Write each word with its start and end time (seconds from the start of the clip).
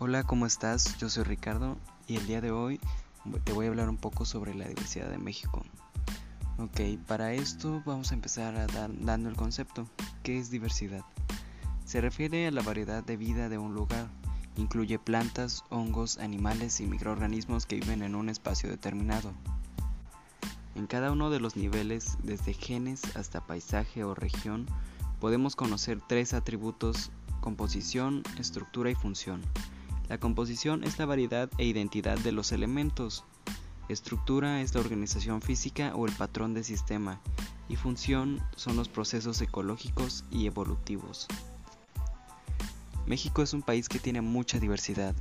Hola, 0.00 0.22
¿cómo 0.22 0.46
estás? 0.46 0.96
Yo 0.98 1.10
soy 1.10 1.24
Ricardo 1.24 1.76
y 2.06 2.14
el 2.14 2.26
día 2.28 2.40
de 2.40 2.52
hoy 2.52 2.78
te 3.42 3.52
voy 3.52 3.66
a 3.66 3.68
hablar 3.68 3.88
un 3.88 3.96
poco 3.96 4.24
sobre 4.24 4.54
la 4.54 4.68
diversidad 4.68 5.10
de 5.10 5.18
México. 5.18 5.64
Ok, 6.56 7.00
para 7.08 7.32
esto 7.32 7.82
vamos 7.84 8.12
a 8.12 8.14
empezar 8.14 8.54
dando 9.00 9.28
el 9.28 9.34
concepto. 9.34 9.88
¿Qué 10.22 10.38
es 10.38 10.52
diversidad? 10.52 11.04
Se 11.84 12.00
refiere 12.00 12.46
a 12.46 12.52
la 12.52 12.62
variedad 12.62 13.02
de 13.02 13.16
vida 13.16 13.48
de 13.48 13.58
un 13.58 13.74
lugar. 13.74 14.06
Incluye 14.56 15.00
plantas, 15.00 15.64
hongos, 15.68 16.18
animales 16.18 16.78
y 16.78 16.86
microorganismos 16.86 17.66
que 17.66 17.80
viven 17.80 18.04
en 18.04 18.14
un 18.14 18.28
espacio 18.28 18.70
determinado. 18.70 19.32
En 20.76 20.86
cada 20.86 21.10
uno 21.10 21.28
de 21.28 21.40
los 21.40 21.56
niveles, 21.56 22.18
desde 22.22 22.54
genes 22.54 23.16
hasta 23.16 23.44
paisaje 23.44 24.04
o 24.04 24.14
región, 24.14 24.66
podemos 25.18 25.56
conocer 25.56 26.00
tres 26.08 26.34
atributos, 26.34 27.10
composición, 27.40 28.22
estructura 28.38 28.92
y 28.92 28.94
función. 28.94 29.42
La 30.08 30.18
composición 30.18 30.84
es 30.84 30.98
la 30.98 31.04
variedad 31.04 31.50
e 31.58 31.66
identidad 31.66 32.18
de 32.18 32.32
los 32.32 32.52
elementos. 32.52 33.24
Estructura 33.90 34.62
es 34.62 34.74
la 34.74 34.80
organización 34.80 35.42
física 35.42 35.94
o 35.94 36.06
el 36.06 36.12
patrón 36.12 36.54
de 36.54 36.64
sistema. 36.64 37.20
Y 37.68 37.76
función 37.76 38.42
son 38.56 38.76
los 38.76 38.88
procesos 38.88 39.40
ecológicos 39.42 40.24
y 40.30 40.46
evolutivos. 40.46 41.28
México 43.06 43.42
es 43.42 43.52
un 43.52 43.60
país 43.60 43.90
que 43.90 43.98
tiene 43.98 44.22
mucha 44.22 44.58
diversidad. 44.58 45.14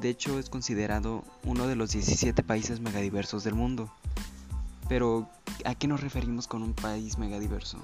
De 0.00 0.10
hecho, 0.10 0.38
es 0.38 0.48
considerado 0.48 1.24
uno 1.44 1.66
de 1.66 1.74
los 1.74 1.90
17 1.90 2.44
países 2.44 2.78
megadiversos 2.78 3.42
del 3.42 3.54
mundo. 3.54 3.92
Pero, 4.88 5.28
¿a 5.64 5.74
qué 5.74 5.88
nos 5.88 6.00
referimos 6.00 6.46
con 6.46 6.62
un 6.62 6.74
país 6.74 7.18
megadiverso? 7.18 7.78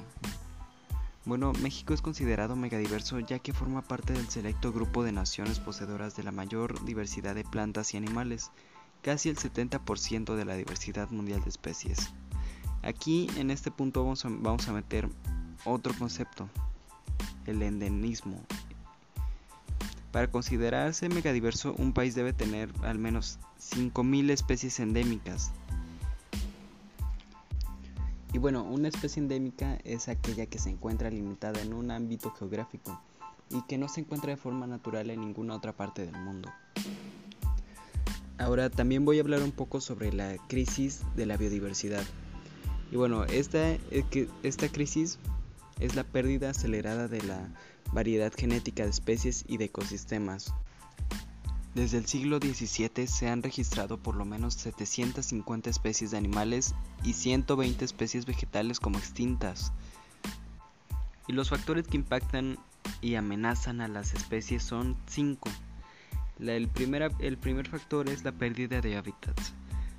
Bueno, 1.29 1.53
México 1.61 1.93
es 1.93 2.01
considerado 2.01 2.57
megadiverso 2.57 3.21
ya 3.21 3.39
que 3.39 3.53
forma 3.53 3.83
parte 3.83 4.15
del 4.15 4.31
selecto 4.31 4.73
grupo 4.73 5.05
de 5.05 5.13
naciones 5.13 5.61
poseedoras 5.61 6.17
de 6.17 6.23
la 6.23 6.33
mayor 6.33 6.83
diversidad 6.87 7.35
de 7.35 7.45
plantas 7.45 7.93
y 7.93 7.99
animales, 7.99 8.51
casi 9.03 9.29
el 9.29 9.37
70% 9.37 10.37
de 10.37 10.45
la 10.47 10.55
diversidad 10.55 11.11
mundial 11.11 11.43
de 11.43 11.51
especies. 11.51 12.15
Aquí 12.81 13.29
en 13.37 13.51
este 13.51 13.71
punto 13.71 14.03
vamos 14.05 14.25
a, 14.69 14.73
meter 14.73 15.11
otro 15.67 15.93
concepto, 15.99 16.49
el 17.45 17.61
endemismo. 17.61 18.43
Para 20.13 20.31
considerarse 20.31 21.11
megadiverso, 21.11 21.75
un 21.75 21.93
país 21.93 22.15
debe 22.15 22.33
tener 22.33 22.73
al 22.83 22.99
menos 22.99 23.39
5.000 23.61 24.31
especies 24.31 24.81
endémicas, 24.81 25.53
y 28.33 28.39
bueno, 28.39 28.63
una 28.63 28.89
especie 28.89 29.23
endémica 29.23 29.79
es 29.85 30.09
aquella 30.09 30.47
que 30.47 30.59
se 30.59 30.71
encuentra 30.71 31.11
limitada 31.11 31.61
en 31.63 31.73
un 31.73 31.91
ámbito 31.91 32.31
geográfico 32.33 33.01
y 33.51 33.63
que 33.63 33.79
no 33.79 33.89
se 33.89 34.01
encuentra 34.01 34.31
de 34.31 34.37
forma 34.37 34.67
natural 34.67 35.09
en 35.11 35.21
ninguna 35.21 35.55
otra 35.55 35.73
parte 35.73 36.05
del 36.05 36.21
mundo. 36.21 36.51
Ahora 38.37 38.71
también 38.71 39.05
voy 39.05 39.19
a 39.19 39.23
hablar 39.23 39.43
un 39.43 39.51
poco 39.51 39.81
sobre 39.81 40.13
la 40.13 40.37
crisis 40.47 41.03
de 41.17 41.27
la 41.27 41.37
biodiversidad. 41.37 42.05
Y 42.93 42.97
bueno, 42.97 43.25
esta, 43.25 43.73
eh, 43.73 44.29
esta 44.43 44.69
crisis 44.69 45.19
es 45.81 45.97
la 45.97 46.05
pérdida 46.05 46.51
acelerada 46.51 47.09
de 47.09 47.23
la 47.23 47.49
variedad 47.93 48.33
genética 48.37 48.85
de 48.85 48.91
especies 48.91 49.45
y 49.49 49.57
de 49.57 49.67
ecosistemas, 49.67 50.53
desde 51.75 51.99
el 51.99 52.07
siglo 52.07 52.39
XVII 52.39 53.07
se 53.07 53.29
han 53.29 53.43
registrado 53.43 53.99
por 53.99 54.17
lo 54.17 54.25
menos 54.25 54.55
750 54.55 55.71
especies 55.71 56.11
de 56.11 56.19
animales 56.19 56.75
y 57.05 57.13
120 57.13 57.85
especies 57.85 58.27
vegetales 58.27 58.81
como 58.81 58.99
extintas. 58.99 59.73
Y 61.27 61.33
los 61.33 61.51
factores 61.51 61.87
que 61.87 61.97
impactan 61.97 62.59
y 63.01 63.15
amenazan 63.15 63.81
a 63.81 63.89
las 63.89 64.15
especies 64.15 64.63
son 64.63 64.97
5. 65.07 65.51
El 66.41 66.69
primer, 66.69 67.13
el 67.19 67.37
primer 67.37 67.69
factor 67.69 68.09
es 68.09 68.25
la 68.25 68.33
pérdida 68.33 68.81
de 68.81 68.97
hábitats. 68.97 69.53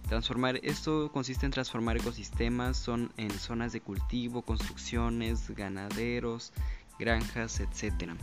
Transformar, 0.07 0.59
esto 0.63 1.11
consiste 1.11 1.45
en 1.45 1.51
transformar 1.51 1.97
ecosistemas 1.97 2.77
son 2.77 3.13
en 3.17 3.29
zonas 3.29 3.73
de 3.73 3.81
cultivo, 3.81 4.41
construcciones, 4.41 5.51
ganaderos, 5.51 6.51
granjas, 6.97 7.59
etc. 7.59 8.13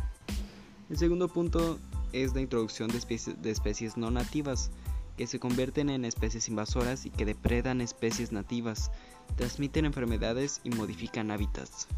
El 0.91 0.99
segundo 0.99 1.29
punto 1.29 1.79
es 2.22 2.34
la 2.34 2.41
introducción 2.41 2.91
de 2.91 3.50
especies, 3.50 3.97
no 3.97 4.10
nativas, 4.10 4.71
que 5.16 5.27
se 5.27 5.38
convierten 5.38 5.88
en 5.88 6.04
especies 6.04 6.49
invasoras 6.49 7.06
y 7.06 7.10
que 7.10 7.25
depredan 7.25 7.81
especies 7.81 8.32
nativas, 8.32 8.91
transmiten 9.37 9.84
enfermedades 9.84 10.60
y 10.62 10.71
modifican 10.71 11.31
hábitats. 11.31 11.88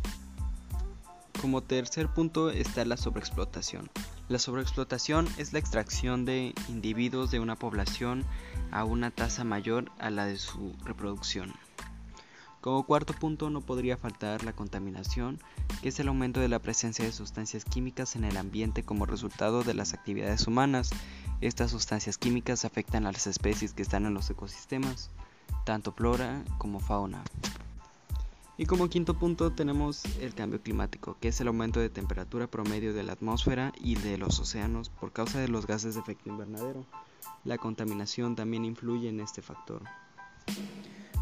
Como 1.40 1.62
tercer 1.62 2.08
punto 2.08 2.50
está 2.50 2.84
la 2.84 2.96
sobreexplotación. 2.96 3.90
La 4.28 4.38
sobreexplotación 4.38 5.28
es 5.38 5.52
la 5.52 5.58
extracción 5.58 6.24
de 6.24 6.54
individuos 6.68 7.30
de 7.30 7.40
una 7.40 7.56
población 7.56 8.24
a 8.70 8.84
una 8.84 9.10
tasa 9.10 9.44
mayor 9.44 9.90
a 9.98 10.10
la 10.10 10.26
de 10.26 10.36
su 10.36 10.74
reproducción. 10.84 11.54
Como 12.60 12.82
cuarto 12.82 13.12
punto 13.12 13.50
no 13.50 13.60
podría 13.60 13.96
faltar 13.96 14.42
la 14.42 14.52
contaminación, 14.52 15.38
que 15.80 15.90
es 15.90 16.00
el 16.00 16.08
aumento 16.08 16.40
de 16.40 16.48
la 16.48 16.58
presencia 16.58 17.04
de 17.04 17.12
sustancias 17.12 17.64
químicas 17.64 18.16
en 18.16 18.24
el 18.24 18.36
ambiente 18.36 18.82
como 18.82 19.06
resultado 19.06 19.62
de 19.62 19.74
las 19.74 19.94
actividades 19.94 20.46
humanas. 20.48 20.90
Estas 21.40 21.70
sustancias 21.70 22.18
químicas 22.18 22.64
afectan 22.64 23.06
a 23.06 23.12
las 23.12 23.28
especies 23.28 23.74
que 23.74 23.82
están 23.82 24.06
en 24.06 24.14
los 24.14 24.28
ecosistemas, 24.28 25.10
tanto 25.64 25.92
flora 25.92 26.44
como 26.58 26.80
fauna. 26.80 27.22
Y 28.56 28.66
como 28.66 28.88
quinto 28.88 29.14
punto 29.14 29.52
tenemos 29.52 30.04
el 30.20 30.34
cambio 30.34 30.60
climático, 30.60 31.16
que 31.20 31.28
es 31.28 31.40
el 31.40 31.46
aumento 31.46 31.78
de 31.78 31.90
temperatura 31.90 32.48
promedio 32.48 32.92
de 32.92 33.04
la 33.04 33.12
atmósfera 33.12 33.72
y 33.80 33.94
de 33.94 34.18
los 34.18 34.40
océanos 34.40 34.88
por 34.88 35.12
causa 35.12 35.38
de 35.38 35.46
los 35.46 35.68
gases 35.68 35.94
de 35.94 36.00
efecto 36.00 36.28
invernadero. 36.28 36.84
La 37.44 37.56
contaminación 37.56 38.34
también 38.34 38.64
influye 38.64 39.10
en 39.10 39.20
este 39.20 39.42
factor. 39.42 39.82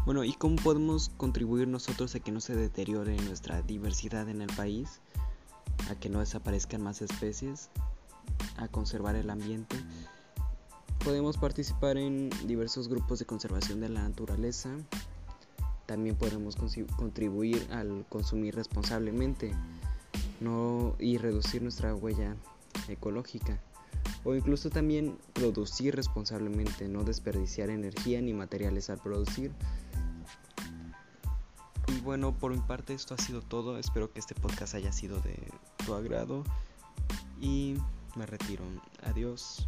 Bueno, 0.07 0.23
¿y 0.23 0.31
cómo 0.31 0.55
podemos 0.55 1.11
contribuir 1.17 1.67
nosotros 1.67 2.15
a 2.15 2.21
que 2.21 2.31
no 2.31 2.39
se 2.39 2.55
deteriore 2.55 3.17
nuestra 3.23 3.61
diversidad 3.61 4.29
en 4.29 4.41
el 4.41 4.47
país? 4.47 5.01
A 5.91 5.95
que 5.95 6.07
no 6.07 6.21
desaparezcan 6.21 6.81
más 6.81 7.01
especies, 7.01 7.67
a 8.55 8.69
conservar 8.69 9.17
el 9.17 9.29
ambiente. 9.29 9.75
Podemos 11.03 11.37
participar 11.37 11.97
en 11.97 12.29
diversos 12.45 12.87
grupos 12.87 13.19
de 13.19 13.25
conservación 13.25 13.81
de 13.81 13.89
la 13.89 14.01
naturaleza. 14.01 14.69
También 15.87 16.15
podemos 16.15 16.55
contribuir 16.55 17.67
al 17.69 18.05
consumir 18.07 18.55
responsablemente 18.55 19.53
no, 20.39 20.95
y 20.99 21.17
reducir 21.17 21.61
nuestra 21.61 21.93
huella 21.93 22.37
ecológica. 22.87 23.59
O 24.23 24.33
incluso 24.33 24.69
también 24.69 25.17
producir 25.33 25.97
responsablemente, 25.97 26.87
no 26.87 27.03
desperdiciar 27.03 27.69
energía 27.69 28.21
ni 28.21 28.31
materiales 28.31 28.89
al 28.89 28.99
producir 28.99 29.51
bueno, 32.07 32.31
por 32.31 32.53
mi 32.53 32.61
parte 32.61 32.93
esto 32.93 33.15
ha 33.15 33.17
sido 33.17 33.41
todo. 33.41 33.77
Espero 33.77 34.13
que 34.13 34.21
este 34.21 34.33
podcast 34.33 34.75
haya 34.75 34.93
sido 34.93 35.19
de 35.19 35.51
tu 35.85 35.93
agrado. 35.93 36.45
Y 37.37 37.75
me 38.15 38.25
retiro. 38.25 38.63
Adiós. 39.03 39.67